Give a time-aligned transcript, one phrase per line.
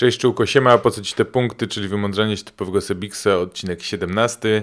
[0.00, 4.62] Cześć Czułko, siema, po co Ci te punkty, czyli wymądrzanie się typowego Sebiksa, odcinek 17.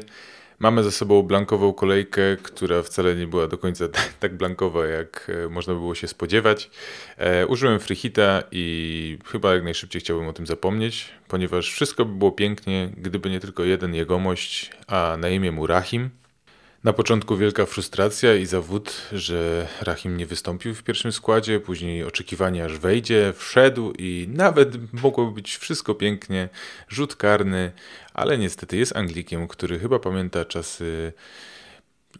[0.59, 3.85] Mamy za sobą blankową kolejkę, która wcale nie była do końca
[4.19, 6.69] tak blankowa, jak e, można było się spodziewać.
[7.17, 12.31] E, użyłem freehita i chyba jak najszybciej chciałbym o tym zapomnieć, ponieważ wszystko by było
[12.31, 16.09] pięknie, gdyby nie tylko jeden jegomość, a na imię mu Rahim.
[16.83, 22.65] Na początku wielka frustracja i zawód, że Rahim nie wystąpił w pierwszym składzie, później oczekiwania
[22.65, 26.49] aż wejdzie, wszedł i nawet mogło być wszystko pięknie,
[26.89, 27.71] rzut karny,
[28.13, 31.13] ale niestety jest Anglikiem, który chyba pamięta czasy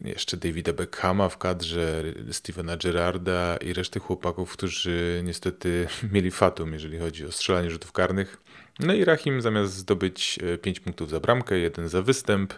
[0.02, 7.00] jeszcze Davida Beckhama w kadrze, Stevena Gerrarda i reszty chłopaków, którzy niestety mieli fatum, jeżeli
[7.00, 8.38] chodzi o strzelanie rzutów karnych.
[8.80, 12.54] No i Rahim zamiast zdobyć 5 e, punktów za bramkę, 1 za występ,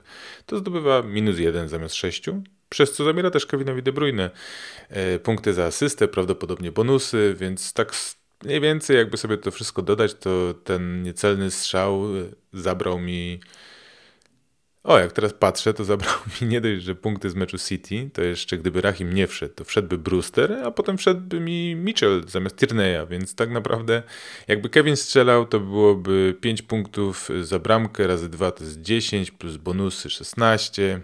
[0.46, 2.24] to zdobywa minus 1 zamiast 6,
[2.70, 4.30] przez co zamiera też Kevinowi De Bruyne
[4.90, 7.94] e, punkty za asystę, prawdopodobnie bonusy, więc tak
[8.44, 13.40] mniej więcej jakby sobie to wszystko dodać, to ten niecelny strzał e, zabrał mi
[14.84, 18.22] o, jak teraz patrzę, to zabrał mi nie dość, że punkty z meczu City, to
[18.22, 23.08] jeszcze gdyby Rahim nie wszedł, to wszedłby Brewster, a potem wszedłby mi Mitchell zamiast Tierney'a,
[23.08, 24.04] więc tak naprawdę
[24.48, 29.58] jakby Kevin strzelał, to byłoby 5 punktów za bramkę, razy 2 to jest 10, plus
[29.58, 31.02] bonusy 16.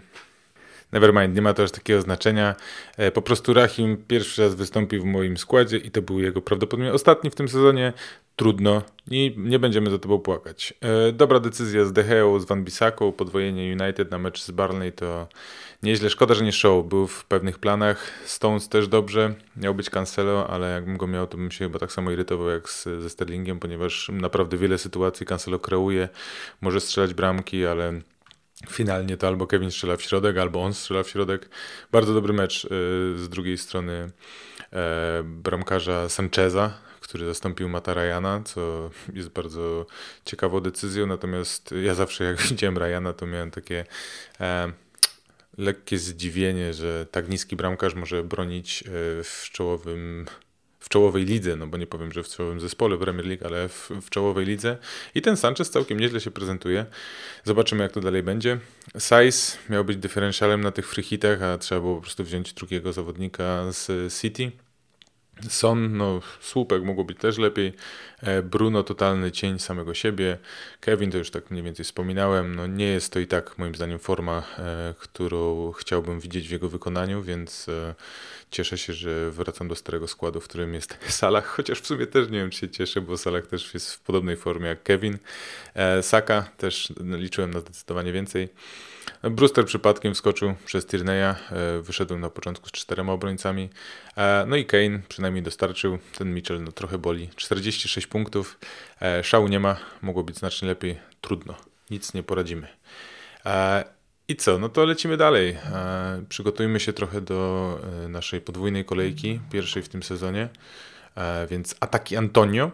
[0.92, 2.54] Nevermind, nie ma to aż takiego znaczenia.
[2.96, 6.92] E, po prostu Rahim pierwszy raz wystąpił w moim składzie i to był jego prawdopodobnie
[6.92, 7.92] ostatni w tym sezonie
[8.36, 10.74] trudno i nie będziemy za tobą płakać.
[10.80, 15.28] E, dobra decyzja z Deheą, z Van Bisaką, podwojenie United na mecz z Barney to
[15.82, 16.10] nieźle.
[16.10, 18.10] Szkoda, że nie show, był w pewnych planach.
[18.24, 21.92] Stones też dobrze, miał być Cancelo, ale jakbym go miał, to bym się chyba tak
[21.92, 26.08] samo irytował jak z, ze Sterlingiem, ponieważ naprawdę wiele sytuacji Cancelo kreuje,
[26.60, 28.00] może strzelać bramki, ale
[28.68, 31.48] finalnie to albo Kevin strzela w środek, albo on strzela w środek.
[31.92, 32.68] Bardzo dobry mecz e,
[33.18, 34.10] z drugiej strony
[34.72, 39.86] e, bramkarza Sancheza, który zastąpił Mata Ryana, co jest bardzo
[40.24, 41.06] ciekawą decyzją.
[41.06, 43.84] Natomiast ja zawsze jak widziałem Ryana, to miałem takie
[44.40, 44.72] e,
[45.58, 48.90] lekkie zdziwienie, że tak niski bramkarz może bronić e,
[49.24, 50.26] w czołowym
[50.86, 53.90] w czołowej lidze, no bo nie powiem, że w czołowym zespole Premier League, ale w,
[54.02, 54.78] w, czołowej lidze.
[55.14, 56.86] I ten Sanchez całkiem nieźle się prezentuje.
[57.44, 58.58] Zobaczymy, jak to dalej będzie.
[58.94, 62.92] Size miał być dyferencjalem na tych free hitach, a trzeba było po prostu wziąć drugiego
[62.92, 64.52] zawodnika z City.
[65.48, 67.72] Son, no słupek mogło być też lepiej.
[68.22, 70.38] E, Bruno totalny cień samego siebie.
[70.80, 72.54] Kevin to już tak mniej więcej wspominałem.
[72.54, 76.68] No nie jest to i tak moim zdaniem forma, e, którą chciałbym widzieć w jego
[76.68, 77.94] wykonaniu, więc e,
[78.50, 82.28] cieszę się, że wracam do starego składu, w którym jest Salah, chociaż w sumie też
[82.28, 85.18] nie wiem, czy się cieszę, bo Salah też jest w podobnej formie jak Kevin.
[86.02, 88.48] Saka też liczyłem na zdecydowanie więcej.
[89.22, 91.34] Brewster przypadkiem wskoczył przez Tierney'a,
[91.82, 93.70] wyszedł na początku z czterema obrońcami.
[94.46, 95.98] No i Kane przynajmniej dostarczył.
[96.18, 97.28] Ten Mitchell no, trochę boli.
[97.36, 98.58] 46 punktów.
[99.02, 100.98] E, szału nie ma, mogło być znacznie lepiej.
[101.20, 101.54] Trudno,
[101.90, 102.68] nic nie poradzimy.
[104.28, 104.58] I co?
[104.58, 105.56] No to lecimy dalej.
[106.28, 110.48] Przygotujmy się trochę do naszej podwójnej kolejki, pierwszej w tym sezonie.
[111.50, 112.70] Więc ataki Antonio.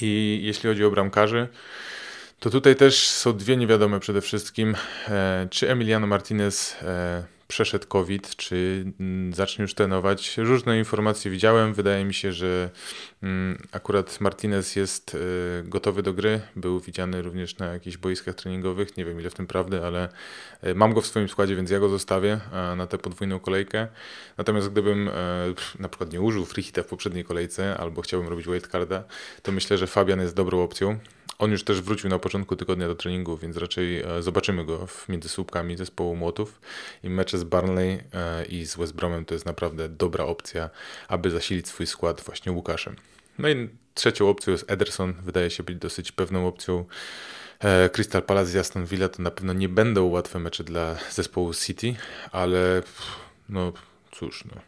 [0.00, 1.48] I jeśli chodzi o bramkarzy,
[2.40, 4.76] to tutaj też są dwie niewiadome przede wszystkim.
[5.08, 10.38] E, czy Emiliano Martinez e, przeszedł COVID, czy mm, zacznie już trenować?
[10.38, 11.74] Różne informacje widziałem.
[11.74, 12.70] Wydaje mi się, że
[13.22, 15.18] mm, akurat Martinez jest e,
[15.62, 16.40] gotowy do gry.
[16.56, 18.96] Był widziany również na jakichś boiskach treningowych.
[18.96, 20.08] Nie wiem ile w tym prawdy, ale
[20.74, 22.40] mam go w swoim składzie, więc ja go zostawię
[22.76, 23.88] na tę podwójną kolejkę.
[24.38, 25.10] Natomiast gdybym
[25.78, 29.04] na przykład nie użył freehita w poprzedniej kolejce albo chciałbym robić wildcarda,
[29.42, 30.98] to myślę, że Fabian jest dobrą opcją.
[31.40, 35.28] On już też wrócił na początku tygodnia do treningu, więc raczej e, zobaczymy go między
[35.28, 36.60] słupkami zespołu Młotów.
[37.02, 40.70] I mecze z Barnley e, i z West Bromem to jest naprawdę dobra opcja,
[41.08, 42.96] aby zasilić swój skład właśnie Łukaszem.
[43.38, 45.14] No i trzecią opcją jest Ederson.
[45.22, 46.84] Wydaje się być dosyć pewną opcją.
[47.60, 51.54] E, Crystal Palace i Aston Villa to na pewno nie będą łatwe mecze dla zespołu
[51.54, 51.94] City,
[52.32, 52.82] ale
[53.48, 53.72] no
[54.12, 54.60] cóż, no.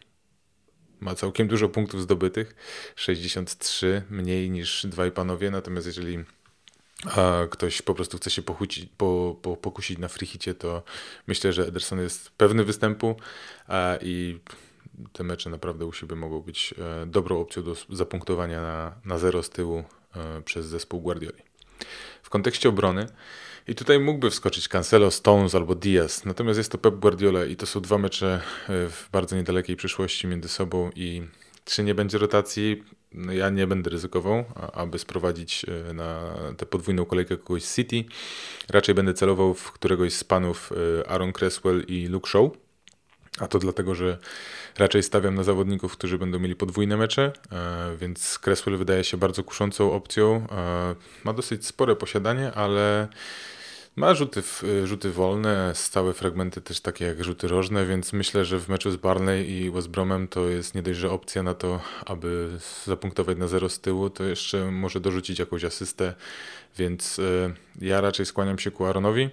[1.01, 2.55] Ma całkiem dużo punktów zdobytych,
[2.97, 6.25] 63 mniej niż dwaj panowie, natomiast jeżeli
[7.07, 10.83] a ktoś po prostu chce się pochucić, po, po, pokusić na frichicie, to
[11.27, 13.17] myślę, że Ederson jest pewny występu
[13.69, 14.39] a, i
[15.13, 19.43] te mecze naprawdę u siebie mogą być e, dobrą opcją do zapunktowania na, na zero
[19.43, 19.85] z tyłu
[20.17, 21.43] e, przez zespół Guardioli.
[22.23, 23.07] W kontekście obrony
[23.69, 27.67] i tutaj mógłby wskoczyć Cancelo, Stones albo Diaz, natomiast jest to Pep Guardiola i to
[27.67, 31.23] są dwa mecze e, w bardzo niedalekiej przyszłości między sobą i
[31.65, 32.83] czy nie będzie rotacji?
[33.15, 38.05] No ja nie będę ryzykował, aby sprowadzić e, na tę podwójną kolejkę kogoś z City.
[38.69, 40.71] Raczej będę celował w któregoś z panów
[41.03, 42.51] e, Aaron Cresswell i Luke Shaw.
[43.39, 44.19] A to dlatego, że
[44.79, 49.45] raczej stawiam na zawodników, którzy będą mieli podwójne mecze, e, więc Cresswell wydaje się bardzo
[49.45, 50.47] kuszącą opcją.
[51.25, 53.09] Ma dosyć spore posiadanie, ale
[53.97, 54.43] ma rzuty,
[54.85, 58.97] rzuty wolne, stałe fragmenty też takie jak rzuty rożne, więc myślę, że w meczu z
[58.97, 63.49] Barney i West Bromem to jest nie dość, że opcja na to, aby zapunktować na
[63.49, 66.15] zero z tyłu, to jeszcze może dorzucić jakąś asystę,
[66.79, 67.23] więc e,
[67.81, 69.31] ja raczej skłaniam się ku Aaronowi.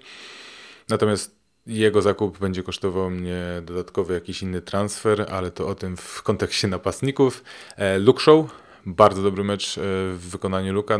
[0.89, 6.23] Natomiast jego zakup będzie kosztował mnie dodatkowy jakiś inny transfer, ale to o tym w
[6.23, 7.43] kontekście napastników.
[7.75, 8.45] E, Luke Show,
[8.85, 9.81] bardzo dobry mecz e,
[10.13, 10.99] w wykonaniu Luka.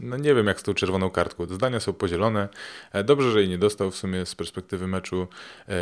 [0.00, 1.46] No nie wiem jak z tą czerwoną kartką.
[1.46, 2.48] Zdania są podzielone.
[2.92, 5.26] E, dobrze, że jej nie dostał w sumie z perspektywy meczu.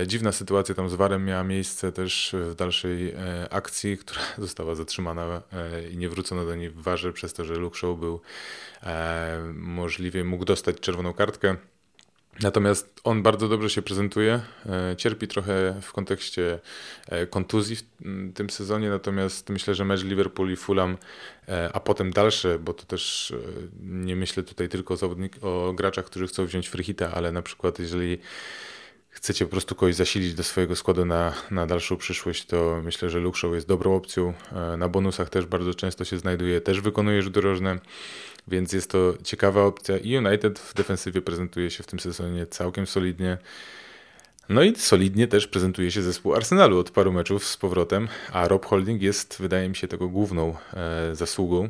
[0.07, 3.15] Dziwna sytuacja tam z Warem miała miejsce też w dalszej
[3.51, 5.43] akcji, która została zatrzymana
[5.93, 8.21] i nie wrócono do niej w warze przez to, że Luke Show był
[9.55, 11.57] możliwie mógł dostać czerwoną kartkę.
[12.43, 14.41] Natomiast on bardzo dobrze się prezentuje.
[14.67, 16.59] E, cierpi trochę w kontekście
[17.09, 17.83] e, kontuzji w
[18.35, 20.97] tym sezonie, natomiast myślę, że mecz Liverpool i Fulham,
[21.49, 23.35] e, a potem dalsze, bo to też
[23.83, 27.79] nie myślę tutaj tylko o, zawodnik, o graczach, którzy chcą wziąć freehita, ale na przykład
[27.79, 28.19] jeżeli
[29.21, 33.33] chcecie po prostu kogoś zasilić do swojego składu na, na dalszą przyszłość, to myślę, że
[33.35, 34.35] Show jest dobrą opcją.
[34.79, 37.79] Na bonusach też bardzo często się znajduje, też wykonuje rzuty rożne
[38.49, 42.87] więc jest to ciekawa opcja i United w defensywie prezentuje się w tym sezonie całkiem
[42.87, 43.39] solidnie.
[44.49, 48.67] No i solidnie też prezentuje się zespół Arsenalu od paru meczów z powrotem, a Rob
[48.67, 51.69] Holding jest, wydaje mi się, tego główną e, zasługą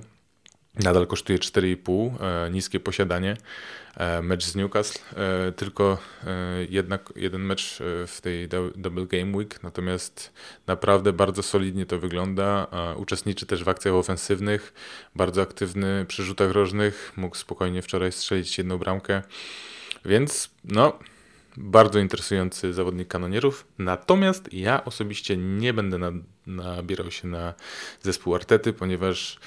[0.85, 3.37] Nadal kosztuje 4,5, e, niskie posiadanie.
[3.97, 5.99] E, mecz z Newcastle, e, tylko
[6.69, 10.33] jednak jeden mecz w tej Double Game Week, natomiast
[10.67, 12.67] naprawdę bardzo solidnie to wygląda.
[12.97, 14.73] Uczestniczy też w akcjach ofensywnych,
[15.17, 19.23] bardzo aktywny przy rzutach rożnych, mógł spokojnie wczoraj strzelić jedną bramkę,
[20.05, 20.99] więc no,
[21.57, 23.67] bardzo interesujący zawodnik kanonierów.
[23.79, 27.55] Natomiast ja osobiście nie będę nabierał się na
[28.03, 29.39] zespół Artety, ponieważ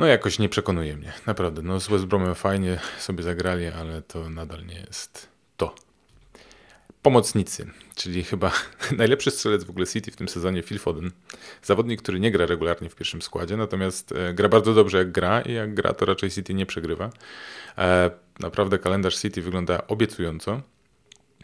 [0.00, 1.62] no jakoś nie przekonuje mnie, naprawdę.
[1.62, 5.74] No z West Bromem fajnie sobie zagrali, ale to nadal nie jest to.
[7.02, 8.52] Pomocnicy, czyli chyba
[8.96, 11.10] najlepszy strzelec w ogóle City w tym sezonie Phil Foden.
[11.62, 15.40] Zawodnik, który nie gra regularnie w pierwszym składzie, natomiast e, gra bardzo dobrze jak gra
[15.40, 17.10] i jak gra to raczej City nie przegrywa.
[17.78, 20.62] E, naprawdę kalendarz City wygląda obiecująco.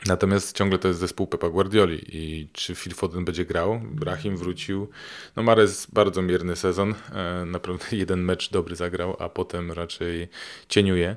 [0.06, 3.80] Natomiast ciągle to jest zespół Pepa Guardioli i czy Phil Foden będzie grał?
[3.84, 4.88] Brahim wrócił.
[5.36, 10.28] No Mares bardzo mierny sezon, e, naprawdę jeden mecz dobry zagrał, a potem raczej
[10.68, 11.14] cieniuje.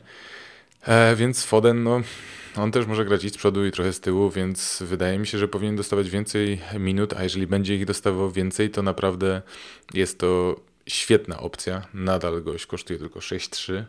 [0.82, 2.02] E, więc Foden, no
[2.56, 5.38] on też może grać i z przodu i trochę z tyłu, więc wydaje mi się,
[5.38, 9.42] że powinien dostawać więcej minut, a jeżeli będzie ich dostawał więcej, to naprawdę
[9.94, 11.88] jest to świetna opcja.
[11.94, 13.84] Nadal gość kosztuje tylko 6,3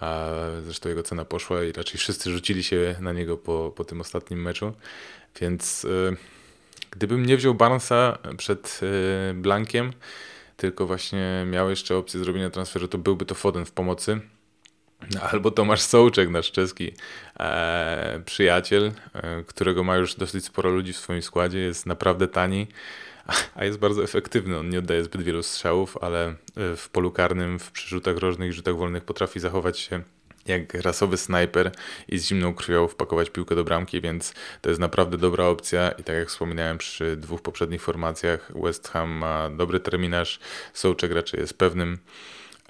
[0.00, 0.30] a
[0.64, 4.42] zresztą jego cena poszła i raczej wszyscy rzucili się na niego po, po tym ostatnim
[4.42, 4.72] meczu,
[5.40, 6.16] więc y,
[6.90, 8.80] gdybym nie wziął Barnesa przed
[9.30, 9.92] y, Blankiem,
[10.56, 14.20] tylko właśnie miał jeszcze opcję zrobienia transferu, to byłby to Foden w pomocy.
[15.32, 16.92] Albo Tomasz Sołczek, nasz czeski
[17.40, 22.66] e, przyjaciel, e, którego ma już dosyć sporo ludzi w swoim składzie, jest naprawdę tani
[23.54, 24.58] a jest bardzo efektywny.
[24.58, 26.34] On nie oddaje zbyt wielu strzałów, ale e,
[26.76, 30.02] w polu karnym, w przyrzutach rożnych i rzutach wolnych potrafi zachować się
[30.46, 31.72] jak rasowy snajper
[32.08, 36.04] i z zimną krwią wpakować piłkę do bramki, więc to jest naprawdę dobra opcja i
[36.04, 40.40] tak jak wspominałem przy dwóch poprzednich formacjach, West Ham ma dobry terminarz,
[40.74, 41.98] Sołczek raczej jest pewnym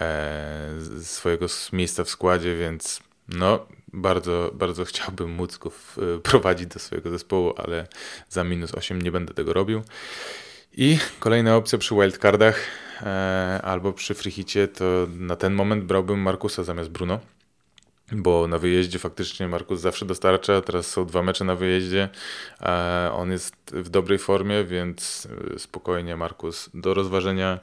[0.00, 0.70] e,
[1.02, 5.70] swojego miejsca w składzie, więc no bardzo, bardzo chciałbym móc go
[6.22, 7.86] prowadzić do swojego zespołu, ale
[8.28, 9.82] za minus 8 nie będę tego robił.
[10.76, 12.60] I kolejna opcja przy wildcardach
[13.02, 17.20] e, albo przy freehicie to na ten moment brałbym Markusa zamiast Bruno
[18.12, 22.08] bo na wyjeździe faktycznie Markus zawsze dostarcza, teraz są dwa mecze na wyjeździe,
[23.12, 27.61] on jest w dobrej formie, więc e, spokojnie Markus do rozważenia.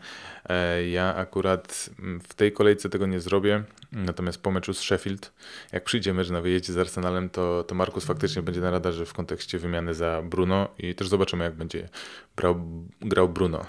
[0.49, 1.89] E, ja akurat
[2.27, 5.33] w tej kolejce tego nie zrobię, natomiast po meczu z Sheffield,
[5.71, 9.13] jak przyjdzie mecz na wyjeździe z Arsenalem, to, to Markus faktycznie będzie na radarze w
[9.13, 11.89] kontekście wymiany za Bruno i też zobaczymy jak będzie
[12.35, 12.61] brał,
[13.01, 13.65] grał Bruno.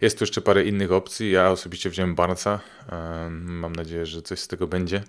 [0.00, 1.30] Jest tu jeszcze parę innych opcji.
[1.30, 2.60] Ja osobiście wziąłem Barnesa.
[3.30, 5.02] Mam nadzieję, że coś z tego będzie.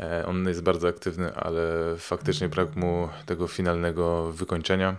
[0.00, 4.96] E, on jest bardzo aktywny, ale faktycznie brak mu tego finalnego wykończenia.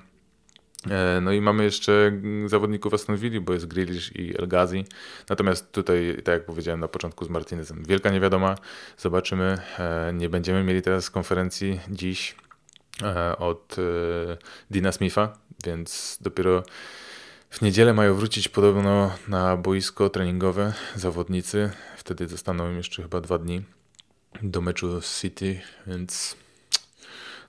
[0.89, 2.11] E, no i mamy jeszcze
[2.45, 4.85] zawodników Aston Villa, bo jest Grealish i El Ghazi.
[5.29, 8.55] Natomiast tutaj, tak jak powiedziałem na początku z Martinezem, wielka niewiadoma.
[8.97, 9.57] Zobaczymy.
[9.79, 12.35] E, nie będziemy mieli teraz konferencji dziś
[13.37, 13.75] od
[14.71, 15.33] Dina Smitha,
[15.65, 16.63] więc dopiero
[17.49, 21.71] w niedzielę mają wrócić podobno na boisko treningowe zawodnicy.
[21.97, 23.63] Wtedy zostaną im jeszcze chyba dwa dni
[24.43, 26.35] do meczu z City, więc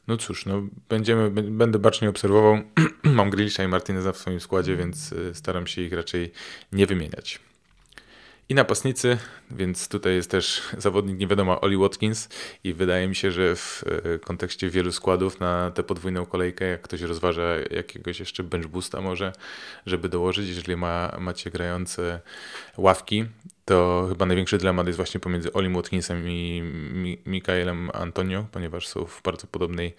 [0.08, 2.58] no cóż, no będziemy, będę bacznie obserwował.
[3.02, 6.32] Mam Grealisha i Martineza w swoim składzie, więc y, staram się ich raczej
[6.72, 7.38] nie wymieniać.
[8.48, 9.18] I napastnicy,
[9.50, 12.28] więc tutaj jest też zawodnik nie wiadomo, Oli Watkins
[12.64, 13.84] i wydaje mi się, że w
[14.14, 19.00] y, kontekście wielu składów na tę podwójną kolejkę, jak ktoś rozważa jakiegoś jeszcze bench boosta
[19.00, 19.32] może,
[19.86, 22.20] żeby dołożyć, jeżeli ma, macie grające
[22.76, 23.24] ławki,
[23.64, 26.62] to chyba największy dylemat jest właśnie pomiędzy Olim Watkinsem i
[27.26, 29.94] Mikaelem Antonio, ponieważ są w bardzo podobnej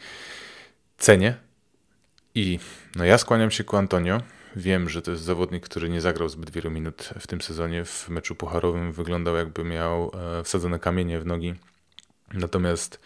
[0.98, 1.36] cenie.
[2.36, 2.60] I
[2.96, 4.22] no ja skłaniam się ku Antonio.
[4.58, 7.86] Wiem, że to jest zawodnik, który nie zagrał zbyt wielu minut w tym sezonie.
[7.86, 11.56] W meczu pucharowym wyglądał jakby miał e, wsadzone kamienie w nogi.
[12.34, 13.00] Natomiast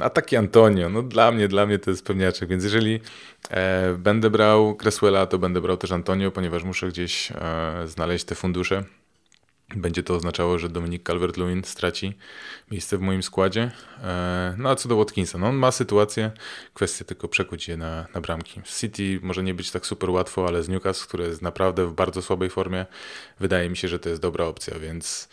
[0.00, 3.00] a taki Antonio, no dla mnie, dla mnie to jest pewniaczek, więc jeżeli
[3.50, 7.34] e, będę brał Cresswella, to będę brał też Antonio, ponieważ muszę gdzieś e,
[7.86, 8.84] znaleźć te fundusze.
[9.68, 12.14] Będzie to oznaczało, że Dominik Calvert-Lewin straci
[12.70, 13.70] miejsce w moim składzie.
[14.02, 16.30] E, no a co do Watkinsa, no on ma sytuację,
[16.74, 18.60] kwestia tylko przekuć je na, na bramki.
[18.62, 22.22] City może nie być tak super łatwo, ale z Newcastle, które jest naprawdę w bardzo
[22.22, 22.86] słabej formie,
[23.40, 25.28] wydaje mi się, że to jest dobra opcja, więc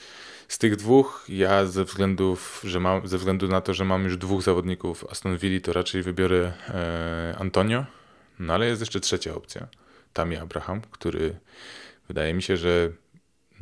[0.47, 4.17] z tych dwóch ja ze, względów, że mam, ze względu na to, że mam już
[4.17, 7.85] dwóch zawodników Aston Villa, to raczej wybiorę e, Antonio,
[8.39, 9.67] no ale jest jeszcze trzecia opcja,
[10.13, 11.35] Tammy Abraham, który
[12.07, 12.91] wydaje mi się, że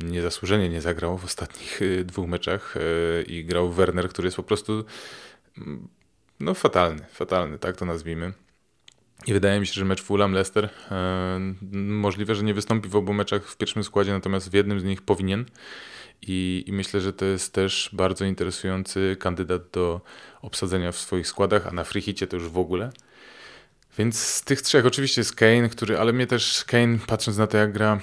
[0.04, 4.42] niezasłużenie nie zagrał w ostatnich y, dwóch meczach y, i grał Werner, który jest po
[4.42, 4.84] prostu
[5.58, 5.88] mm,
[6.40, 8.32] no fatalny, fatalny, tak to nazwijmy.
[9.26, 10.68] I wydaje mi się, że mecz Fulham-Leicester y,
[11.72, 15.02] możliwe, że nie wystąpi w obu meczach w pierwszym składzie, natomiast w jednym z nich
[15.02, 15.44] powinien.
[16.22, 20.00] I, I, myślę, że to jest też bardzo interesujący kandydat do
[20.42, 22.90] obsadzenia w swoich składach, a na Frichicie to już w ogóle.
[23.98, 27.56] Więc z tych trzech oczywiście jest Kane, który, ale mnie też Kane, patrząc na to
[27.56, 28.00] jak gra,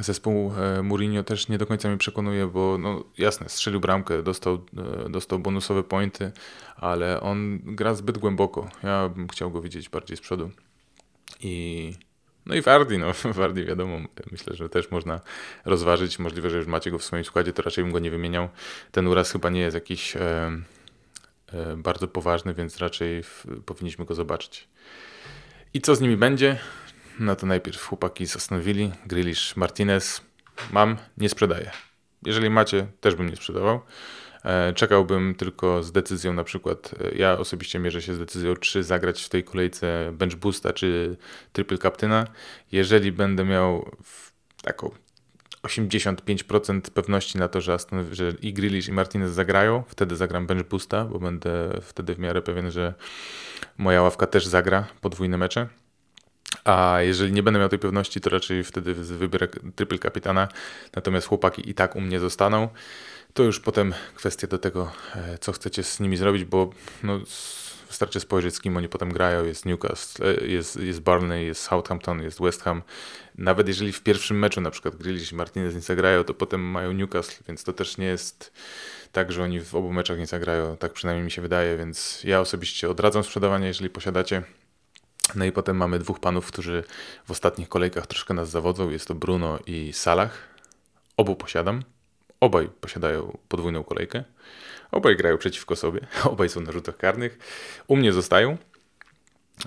[0.00, 4.58] zespół e, Mourinho też nie do końca mnie przekonuje, bo no jasne, strzelił bramkę, dostał,
[5.04, 6.32] e, dostał bonusowe pointy,
[6.76, 8.70] ale on gra zbyt głęboko.
[8.82, 10.50] Ja bym chciał go widzieć bardziej z przodu.
[11.40, 11.94] I
[12.46, 13.98] no i Wardy, no Wardy wiadomo,
[14.30, 15.20] myślę, że też można
[15.64, 16.18] rozważyć.
[16.18, 18.48] Możliwe, że już macie go w swoim składzie, to raczej bym go nie wymieniał.
[18.92, 20.20] Ten uraz chyba nie jest jakiś e,
[21.52, 24.68] e, bardzo poważny, więc raczej w, powinniśmy go zobaczyć.
[25.74, 26.58] I co z nimi będzie?
[27.20, 30.20] No to najpierw chłopaki zastanowili, Grealish, Martinez.
[30.72, 31.70] Mam, nie sprzedaję.
[32.26, 33.80] Jeżeli macie, też bym nie sprzedawał.
[34.44, 38.82] E, czekałbym tylko z decyzją na przykład, e, ja osobiście mierzę się z decyzją, czy
[38.82, 41.16] zagrać w tej kolejce bench boosta, czy
[41.52, 42.26] triple captaina.
[42.72, 43.90] Jeżeli będę miał
[44.62, 44.90] taką
[45.62, 50.68] 85% pewności na to, że, Aston, że i Grealish i Martinez zagrają, wtedy zagram bench
[50.68, 52.94] boosta, bo będę wtedy w miarę pewien, że
[53.78, 55.68] moja ławka też zagra podwójne mecze.
[56.64, 60.48] A jeżeli nie będę miał tej pewności, to raczej wtedy wybiorę triple kapitana.
[60.94, 62.68] Natomiast chłopaki i tak u mnie zostaną.
[63.34, 66.70] To już potem kwestia do tego, e, co chcecie z nimi zrobić, bo
[67.02, 67.20] no,
[67.88, 69.44] wystarczy spojrzeć, z kim oni potem grają.
[69.44, 72.82] Jest Newcastle, e, jest, jest Barney, jest Southampton, jest West Ham.
[73.38, 76.92] Nawet jeżeli w pierwszym meczu na przykład Grealish i Martinez nie zagrają, to potem mają
[76.92, 78.52] Newcastle, więc to też nie jest
[79.12, 80.76] tak, że oni w obu meczach nie zagrają.
[80.76, 84.42] Tak przynajmniej mi się wydaje, więc ja osobiście odradzam sprzedawanie, jeżeli posiadacie.
[85.34, 86.84] No i potem mamy dwóch panów, którzy
[87.24, 88.90] w ostatnich kolejkach troszkę nas zawodzą.
[88.90, 90.38] Jest to Bruno i Salah.
[91.16, 91.82] Obu posiadam.
[92.40, 94.24] Obaj posiadają podwójną kolejkę.
[94.90, 96.06] Obaj grają przeciwko sobie.
[96.24, 97.38] Obaj są na rzutach karnych.
[97.86, 98.56] U mnie zostają.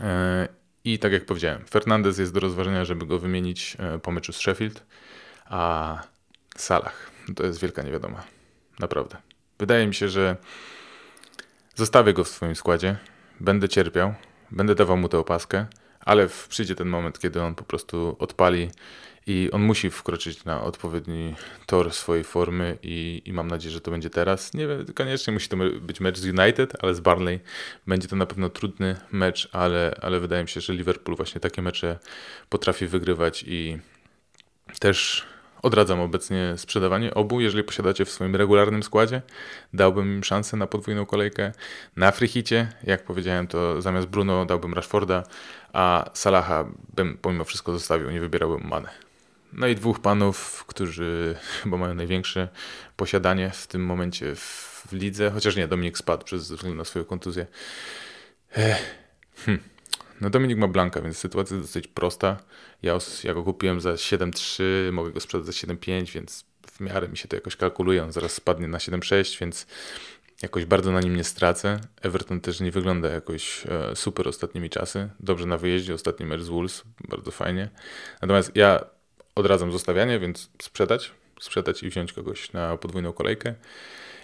[0.01, 0.48] E,
[0.84, 4.38] I tak jak powiedziałem, Fernandez jest do rozważenia, żeby go wymienić e, po meczu z
[4.38, 4.84] Sheffield.
[5.46, 6.01] A
[6.55, 8.24] Salah to jest wielka niewiadoma.
[8.79, 9.17] Naprawdę.
[9.60, 10.38] Wydaje mi się, że
[11.75, 12.98] zostawię go w swoim składzie.
[13.39, 14.13] Będę cierpiał
[14.53, 15.65] będę dawał mu tę opaskę,
[16.00, 18.69] ale przyjdzie ten moment, kiedy on po prostu odpali
[19.27, 23.91] i on musi wkroczyć na odpowiedni tor swojej formy i, i mam nadzieję, że to
[23.91, 24.53] będzie teraz.
[24.53, 27.39] Nie wiem, koniecznie musi to być mecz z United, ale z Barnley
[27.88, 31.62] będzie to na pewno trudny mecz, ale, ale wydaje mi się, że Liverpool właśnie takie
[31.62, 32.00] mecze
[32.50, 33.77] potrafi wygrywać i
[34.79, 35.25] też
[35.63, 39.22] Odradzam obecnie sprzedawanie obu, jeżeli posiadacie w swoim regularnym składzie.
[39.74, 41.51] Dałbym im szansę na podwójną kolejkę.
[41.96, 45.24] Na Frichicie, jak powiedziałem, to zamiast Bruno dałbym Rashforda,
[45.74, 46.65] a Salaha
[46.96, 48.89] bym pomimo wszystko zostawił, nie wybierałbym Mane.
[49.53, 52.48] No i dwóch panów, którzy chyba mają największe
[52.96, 57.46] posiadanie w tym momencie w, lidze, chociaż nie, Dominik spadł przez względu na swoją kontuzję.
[58.55, 58.96] Ech.
[59.46, 59.73] Hm.
[60.22, 62.38] No Dominik ma Blanka, więc sytuacja jest dosyć prosta.
[62.82, 67.17] Ja, ja go kupiłem za 7,3, mogę go sprzedać za 7,5, więc w miarę mi
[67.17, 68.03] się to jakoś kalkuluje.
[68.03, 69.67] On zaraz spadnie na 7,6, więc
[70.41, 71.79] jakoś bardzo na nim nie stracę.
[72.01, 75.10] Everton też nie wygląda jakoś e, super ostatnimi czasy.
[75.20, 77.70] Dobrze na wyjeździe, ostatni mecz z Wolves, bardzo fajnie.
[78.22, 78.86] Natomiast ja
[79.36, 83.53] odradzam zostawianie, więc sprzedać, sprzedać i wziąć kogoś na podwójną kolejkę.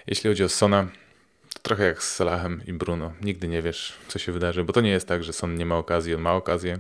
[0.08, 0.88] Jeśli chodzi o Sona,
[1.62, 3.14] trochę jak z Salahem i Bruno.
[3.22, 5.78] Nigdy nie wiesz, co się wydarzy, bo to nie jest tak, że Son nie ma
[5.78, 6.80] okazji, on ma okazję.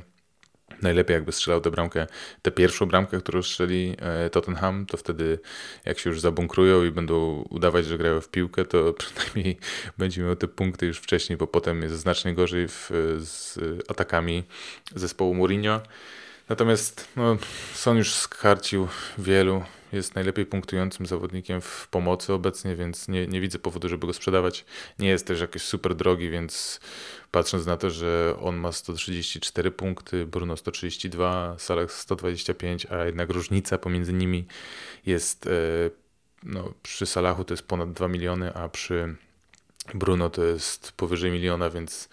[0.82, 2.08] Najlepiej jakby strzelał tę bramkę,
[2.42, 5.40] tę pierwszą bramkę, którą strzeli e, Tottenham, to wtedy
[5.86, 9.58] jak się już zabunkrują i będą udawać, że grają w piłkę, to przynajmniej
[9.98, 13.60] będzie miał te punkty już wcześniej, bo potem jest znacznie gorzej w, z
[13.90, 14.44] atakami
[14.96, 15.82] zespołu Mourinho.
[16.50, 17.38] Natomiast no,
[17.74, 23.60] Son już skarcił wielu, jest najlepiej punktującym zawodnikiem w pomocy obecnie, więc nie, nie widzę
[23.60, 24.66] powodu, żeby go sprzedawać.
[25.00, 26.80] Nie jest też jakiś super drogi, więc
[27.32, 33.78] patrząc na to, że on ma 134 punkty, Bruno 132, Salah 125, a jednak różnica
[33.78, 34.46] pomiędzy nimi
[35.06, 35.50] jest e,
[36.44, 39.16] no, przy Salachu to jest ponad 2 miliony, a przy
[39.94, 42.10] Bruno to jest powyżej miliona, więc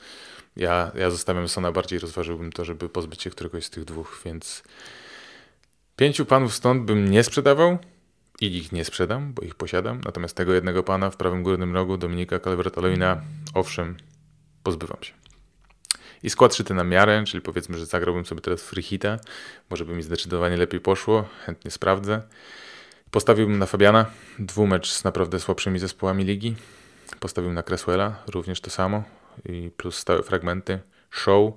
[0.56, 4.62] ja, ja zostawiam Sona bardziej, rozważyłbym to, żeby pozbyć się któregoś z tych dwóch, więc
[5.97, 7.79] pięciu panów stąd bym nie sprzedawał
[8.41, 11.97] i ich nie sprzedam, bo ich posiadam, natomiast tego jednego pana w prawym górnym rogu,
[11.97, 13.17] Dominika Calvert-Lewina,
[13.55, 13.97] owszem,
[14.62, 15.12] pozbywam się.
[16.23, 19.19] I skład szyty na miarę, czyli powiedzmy, że zagrałbym sobie teraz free hita,
[19.71, 22.23] może by mi zdecydowanie lepiej poszło, chętnie sprawdzę.
[23.11, 24.07] Postawiłbym na Fabiana,
[24.38, 26.57] dwumecz z naprawdę słabszymi zespołami ligi.
[27.21, 29.03] Postawiłbym na Cresswella, również to samo,
[29.45, 30.79] i plus stałe fragmenty.
[31.11, 31.53] Show,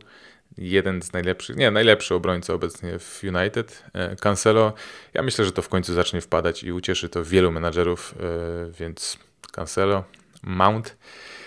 [0.59, 3.83] jeden z najlepszych, nie, najlepszy obrońca obecnie w United.
[3.93, 4.73] E, Cancelo,
[5.13, 9.17] ja myślę, że to w końcu zacznie wpadać i ucieszy to wielu menadżerów, e, więc
[9.51, 10.03] Cancelo,
[10.43, 10.97] Mount.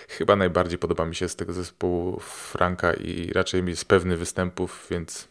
[0.07, 5.27] Chyba najbardziej podoba mi się z tego zespołu Franka i raczej jest pewny występów, więc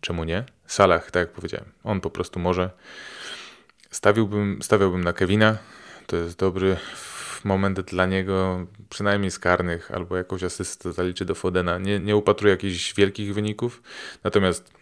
[0.00, 0.44] czemu nie?
[0.66, 2.70] Salah, tak jak powiedziałem, on po prostu może.
[3.90, 5.58] Stawiłbym, stawiałbym na Kevina,
[6.06, 6.76] to jest dobry
[7.44, 11.78] moment dla niego, przynajmniej z karnych, albo jakąś asystę zaliczy do Fodena.
[11.78, 13.82] Nie, nie upatruję jakichś wielkich wyników,
[14.24, 14.72] natomiast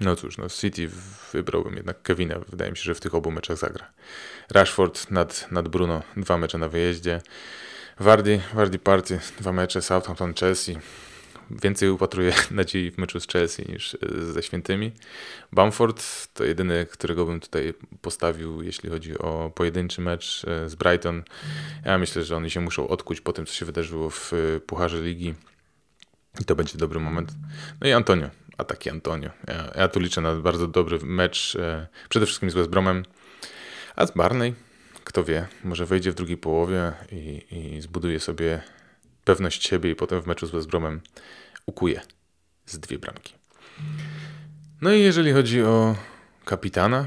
[0.00, 0.88] no cóż, no City
[1.32, 2.38] wybrałbym jednak Kevina.
[2.48, 3.90] Wydaje mi się, że w tych obu meczach zagra.
[4.50, 7.20] Rashford nad, nad Bruno, dwa mecze na wyjeździe.
[8.00, 10.78] Wardy, Wardy Party, dwa mecze, Southampton, Chelsea
[11.62, 13.98] więcej upatruję nadziei w meczu z Chelsea niż e,
[14.32, 14.92] ze Świętymi.
[15.52, 21.22] Bamford to jedyny, którego bym tutaj postawił, jeśli chodzi o pojedynczy mecz e, z Brighton.
[21.84, 25.02] Ja myślę, że oni się muszą odkuć po tym, co się wydarzyło w e, Pucharze
[25.02, 25.34] Ligi.
[26.40, 27.32] I to będzie dobry moment.
[27.80, 29.30] No i Antonio, ataki Antonio.
[29.48, 31.56] Ja, ja tu liczę na bardzo dobry mecz,
[32.08, 33.04] przede wszystkim z West Bromem.
[33.96, 34.54] A z Barney,
[35.04, 38.62] kto wie, może wejdzie w drugiej połowie i, i zbuduje sobie
[39.24, 41.00] pewność siebie i potem w meczu z West Bromem
[41.66, 42.00] ukuje
[42.66, 43.34] z dwie bramki.
[44.80, 45.96] No i jeżeli chodzi o
[46.44, 47.06] kapitana,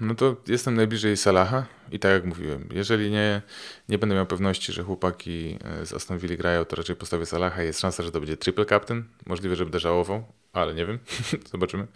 [0.00, 3.42] no to jestem najbliżej Salaha i tak jak mówiłem, jeżeli nie,
[3.88, 7.62] nie będę miał pewności, że chłopaki e, z Aston Villa grają, to raczej postawię Salaha.
[7.62, 9.04] Jest szansa, że to będzie triple captain.
[9.26, 10.98] Możliwe, że będę żałował, ale nie wiem.
[11.52, 11.86] Zobaczymy.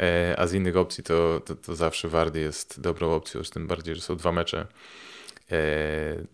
[0.00, 3.66] E, a z innych opcji to, to, to zawsze Wardy jest dobrą opcją, z tym
[3.66, 4.66] bardziej, że są dwa mecze.
[5.50, 5.56] E,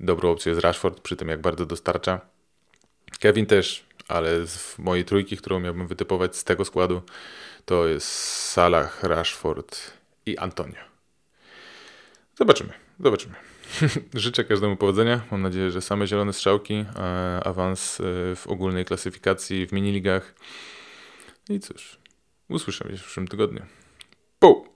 [0.00, 2.20] dobrą opcją jest Rashford, przy tym jak bardzo dostarcza.
[3.20, 7.02] Kevin też, ale z mojej trójki, którą miałbym wytypować z tego składu,
[7.64, 8.08] to jest
[8.52, 9.92] Salah, Rashford
[10.26, 10.80] i Antonio.
[12.38, 13.34] Zobaczymy, zobaczymy.
[14.14, 15.20] Życzę każdemu powodzenia.
[15.30, 16.84] Mam nadzieję, że same zielone strzałki,
[17.44, 18.04] awans e,
[18.36, 20.34] w ogólnej klasyfikacji w miniligach.
[21.48, 21.98] I cóż,
[22.48, 23.62] usłyszymy się w przyszłym tygodniu.
[24.38, 24.68] Pół!